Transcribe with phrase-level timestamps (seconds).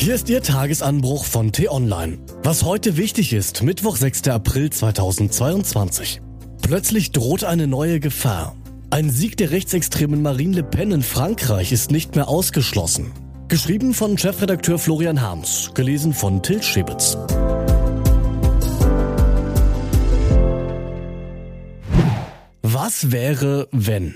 [0.00, 2.16] Hier ist Ihr Tagesanbruch von T-Online.
[2.42, 4.28] Was heute wichtig ist, Mittwoch, 6.
[4.28, 6.22] April 2022.
[6.62, 8.56] Plötzlich droht eine neue Gefahr.
[8.88, 13.12] Ein Sieg der rechtsextremen Marine Le Pen in Frankreich ist nicht mehr ausgeschlossen.
[13.48, 17.18] Geschrieben von Chefredakteur Florian Harms, gelesen von Til Schibitz.
[22.62, 24.14] Was wäre, wenn?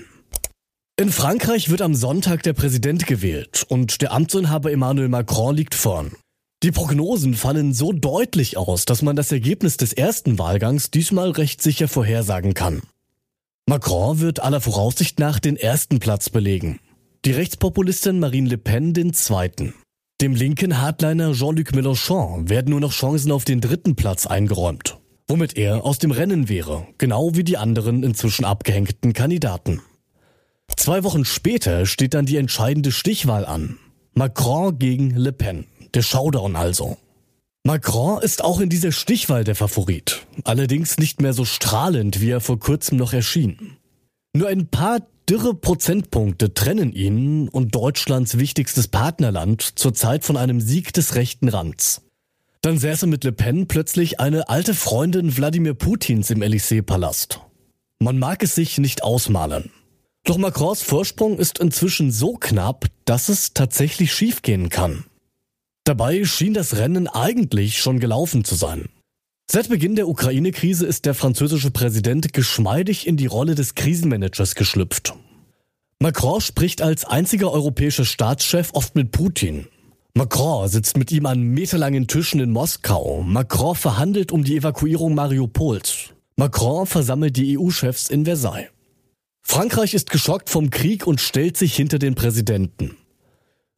[0.97, 6.13] In Frankreich wird am Sonntag der Präsident gewählt und der Amtsinhaber Emmanuel Macron liegt vorn.
[6.63, 11.61] Die Prognosen fallen so deutlich aus, dass man das Ergebnis des ersten Wahlgangs diesmal recht
[11.61, 12.81] sicher vorhersagen kann.
[13.67, 16.79] Macron wird aller Voraussicht nach den ersten Platz belegen.
[17.25, 19.73] Die Rechtspopulistin Marine Le Pen den zweiten.
[20.21, 25.57] Dem linken Hardliner Jean-Luc Mélenchon werden nur noch Chancen auf den dritten Platz eingeräumt, womit
[25.57, 29.81] er aus dem Rennen wäre, genau wie die anderen inzwischen abgehängten Kandidaten.
[30.75, 33.79] Zwei Wochen später steht dann die entscheidende Stichwahl an.
[34.13, 35.65] Macron gegen Le Pen.
[35.93, 36.97] Der Showdown also.
[37.63, 40.27] Macron ist auch in dieser Stichwahl der Favorit.
[40.43, 43.77] Allerdings nicht mehr so strahlend, wie er vor kurzem noch erschien.
[44.33, 50.93] Nur ein paar dürre Prozentpunkte trennen ihn und Deutschlands wichtigstes Partnerland zurzeit von einem Sieg
[50.93, 52.03] des rechten Rands.
[52.61, 57.39] Dann säße mit Le Pen plötzlich eine alte Freundin Wladimir Putins im Élysée-Palast.
[57.99, 59.71] Man mag es sich nicht ausmalen.
[60.25, 65.05] Doch Macrons Vorsprung ist inzwischen so knapp, dass es tatsächlich schiefgehen kann.
[65.83, 68.89] Dabei schien das Rennen eigentlich schon gelaufen zu sein.
[69.49, 75.13] Seit Beginn der Ukraine-Krise ist der französische Präsident geschmeidig in die Rolle des Krisenmanagers geschlüpft.
[75.99, 79.67] Macron spricht als einziger europäischer Staatschef oft mit Putin.
[80.15, 83.21] Macron sitzt mit ihm an meterlangen Tischen in Moskau.
[83.21, 86.15] Macron verhandelt um die Evakuierung Mariupols.
[86.35, 88.69] Macron versammelt die EU-Chefs in Versailles.
[89.47, 92.97] Frankreich ist geschockt vom Krieg und stellt sich hinter den Präsidenten.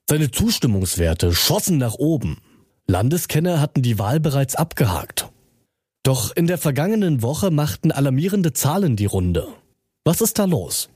[0.10, 2.38] Seine Zustimmungswerte schossen nach oben.
[2.88, 5.30] Landeskenner hatten die Wahl bereits abgehakt.
[6.04, 9.46] Doch in der vergangenen Woche machten alarmierende Zahlen die Runde.
[10.06, 10.90] Was ist da los?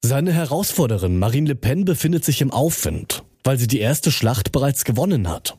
[0.00, 4.84] Seine Herausforderin Marine Le Pen befindet sich im Aufwind, weil sie die erste Schlacht bereits
[4.84, 5.57] gewonnen hat.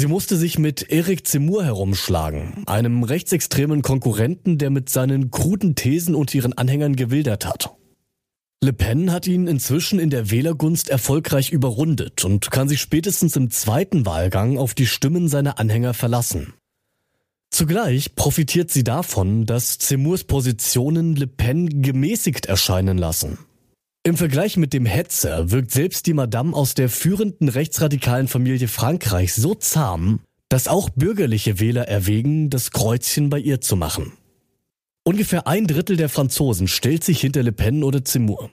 [0.00, 6.14] Sie musste sich mit Eric Zemmour herumschlagen, einem rechtsextremen Konkurrenten, der mit seinen kruden Thesen
[6.14, 7.74] und ihren Anhängern gewildert hat.
[8.62, 13.50] Le Pen hat ihn inzwischen in der Wählergunst erfolgreich überrundet und kann sich spätestens im
[13.50, 16.54] zweiten Wahlgang auf die Stimmen seiner Anhänger verlassen.
[17.50, 23.38] Zugleich profitiert sie davon, dass Zemmours Positionen Le Pen gemäßigt erscheinen lassen.
[24.08, 29.36] Im Vergleich mit dem Hetzer wirkt selbst die Madame aus der führenden rechtsradikalen Familie Frankreichs
[29.36, 34.14] so zahm, dass auch bürgerliche Wähler erwägen, das Kreuzchen bei ihr zu machen.
[35.04, 38.48] Ungefähr ein Drittel der Franzosen stellt sich hinter Le Pen oder Zemmour.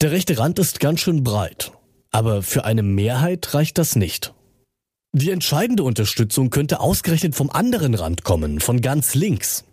[0.00, 1.72] Der rechte Rand ist ganz schön breit,
[2.10, 4.32] aber für eine Mehrheit reicht das nicht.
[5.12, 9.64] Die entscheidende Unterstützung könnte ausgerechnet vom anderen Rand kommen, von ganz links.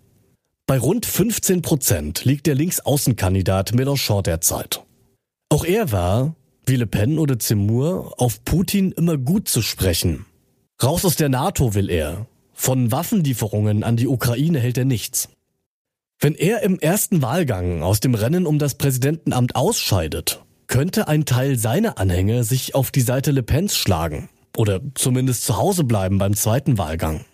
[0.67, 4.83] Bei rund 15 Prozent liegt der Linksaußenkandidat Mélenchon derzeit.
[5.49, 10.25] Auch er war, wie Le Pen oder Zemmour, auf Putin immer gut zu sprechen.
[10.81, 12.27] Raus aus der NATO will er.
[12.53, 15.29] Von Waffenlieferungen an die Ukraine hält er nichts.
[16.19, 21.57] Wenn er im ersten Wahlgang aus dem Rennen um das Präsidentenamt ausscheidet, könnte ein Teil
[21.57, 26.35] seiner Anhänger sich auf die Seite Le Pens schlagen oder zumindest zu Hause bleiben beim
[26.35, 27.25] zweiten Wahlgang.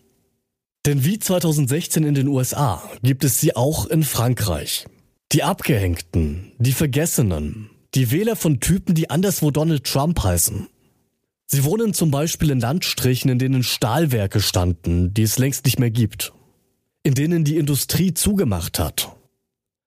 [0.86, 4.86] Denn wie 2016 in den USA gibt es sie auch in Frankreich.
[5.32, 10.68] Die Abgehängten, die Vergessenen, die Wähler von Typen, die anderswo Donald Trump heißen.
[11.48, 15.92] Sie wohnen zum Beispiel in Landstrichen, in denen Stahlwerke standen, die es längst nicht mehr
[15.92, 16.34] gibt.
[17.04, 19.16] In denen die Industrie zugemacht hat.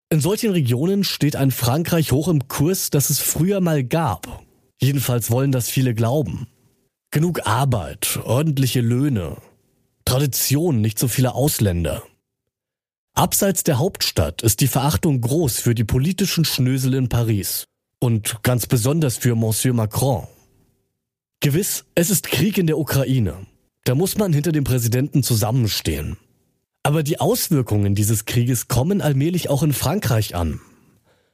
[0.09, 4.43] In solchen Regionen steht ein Frankreich hoch im Kurs, das es früher mal gab.
[4.81, 6.47] Jedenfalls wollen das viele glauben.
[7.11, 9.37] Genug Arbeit, ordentliche Löhne,
[10.05, 12.03] Tradition, nicht so viele Ausländer.
[13.15, 17.67] Abseits der Hauptstadt ist die Verachtung groß für die politischen Schnösel in Paris.
[18.01, 20.27] Und ganz besonders für Monsieur Macron.
[21.41, 23.47] Gewiss, es ist Krieg in der Ukraine.
[23.85, 26.17] Da muss man hinter dem Präsidenten zusammenstehen.
[26.83, 30.61] Aber die Auswirkungen dieses Krieges kommen allmählich auch in Frankreich an.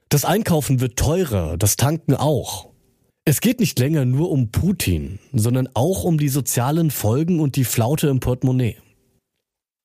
[0.08, 2.70] Das Einkaufen wird teurer, das Tanken auch.
[3.26, 7.64] Es geht nicht länger nur um Putin, sondern auch um die sozialen Folgen und die
[7.64, 8.76] Flaute im Portemonnaie.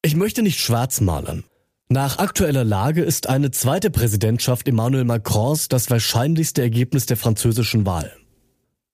[0.01, 1.43] Ich möchte nicht schwarz malen.
[1.91, 8.15] Nach aktueller Lage ist eine zweite Präsidentschaft Emmanuel Macrons das wahrscheinlichste Ergebnis der französischen Wahl.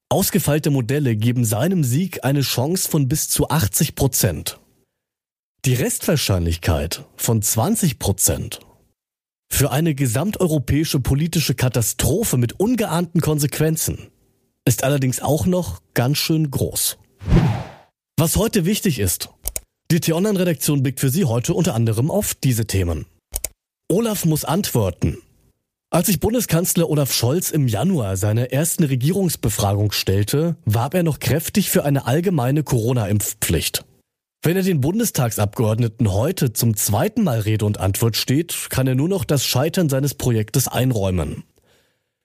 [0.08, 4.62] Ausgefeilte Modelle geben seinem Sieg eine Chance von bis zu 80 Prozent.
[5.66, 8.62] Die Restwahrscheinlichkeit von 20 Prozent.
[9.52, 14.08] Für eine gesamteuropäische politische Katastrophe mit ungeahnten Konsequenzen
[14.64, 16.98] ist allerdings auch noch ganz schön groß.
[18.18, 19.35] Was heute wichtig ist.
[19.92, 23.06] Die T-Online-Redaktion blickt für Sie heute unter anderem auf diese Themen.
[23.88, 25.18] Olaf muss antworten.
[25.92, 31.70] Als sich Bundeskanzler Olaf Scholz im Januar seine ersten Regierungsbefragung stellte, warb er noch kräftig
[31.70, 33.86] für eine allgemeine Corona-Impfpflicht.
[34.42, 39.08] Wenn er den Bundestagsabgeordneten heute zum zweiten Mal Rede und Antwort steht, kann er nur
[39.08, 41.44] noch das Scheitern seines Projektes einräumen.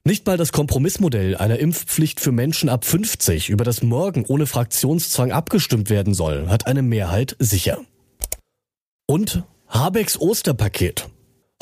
[0.03, 5.31] Nicht mal das Kompromissmodell einer Impfpflicht für Menschen ab 50, über das morgen ohne Fraktionszwang
[5.31, 7.79] abgestimmt werden soll, hat eine Mehrheit sicher.
[9.07, 11.09] Und Habecks Osterpaket.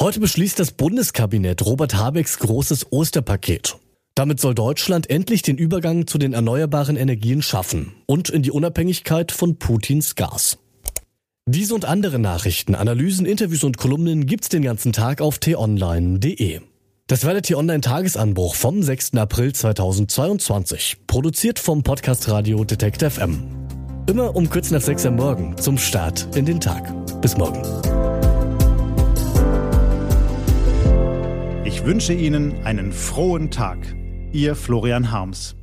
[0.00, 3.76] Heute beschließt das Bundeskabinett Robert Habecks großes Osterpaket.
[4.14, 9.32] Damit soll Deutschland endlich den Übergang zu den erneuerbaren Energien schaffen und in die Unabhängigkeit
[9.32, 10.58] von Putins Gas.
[11.46, 16.60] Diese und andere Nachrichten, Analysen, Interviews und Kolumnen gibt's den ganzen Tag auf t-online.de.
[17.08, 19.14] Das war der T-Online-Tagesanbruch vom 6.
[19.14, 23.44] April 2022, produziert vom Podcast Radio Detect FM.
[24.06, 26.82] Immer um kurz nach 6 Uhr morgen zum Start in den Tag.
[27.22, 27.62] Bis morgen.
[31.64, 33.78] Ich wünsche Ihnen einen frohen Tag.
[34.32, 35.56] Ihr Florian Harms.